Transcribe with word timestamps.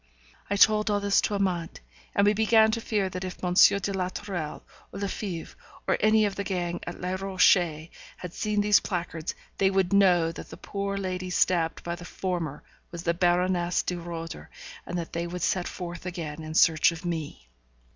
I 0.49 0.55
told 0.55 0.89
all 0.89 0.99
this 0.99 1.21
to 1.21 1.35
Amante, 1.35 1.79
and 2.15 2.25
we 2.25 2.33
began 2.33 2.71
to 2.71 2.81
fear 2.81 3.07
that 3.09 3.23
if 3.23 3.43
M. 3.43 3.53
de 3.53 3.93
la 3.93 4.09
Tourelle, 4.09 4.63
or 4.91 4.99
Lefebvre, 4.99 5.55
or 5.87 5.95
any 5.99 6.25
of 6.25 6.33
the 6.33 6.43
gang 6.43 6.79
at 6.87 6.99
Les 6.99 7.17
Rochers, 7.21 7.89
had 8.17 8.33
seen 8.33 8.61
these 8.61 8.79
placards, 8.79 9.35
they 9.59 9.69
would 9.69 9.93
know 9.93 10.31
that 10.31 10.49
the 10.49 10.57
poor 10.57 10.97
lady 10.97 11.29
stabbed 11.29 11.83
by 11.83 11.93
the 11.93 12.03
former 12.03 12.63
was 12.89 13.03
the 13.03 13.13
Baroness 13.13 13.83
de 13.83 13.95
Roeder, 13.95 14.49
and 14.87 14.97
that 14.97 15.13
they 15.13 15.27
would 15.27 15.43
set 15.43 15.67
forth 15.67 16.07
again 16.07 16.41
in 16.41 16.55
search 16.55 16.91
of 16.91 17.05
me. 17.05 17.47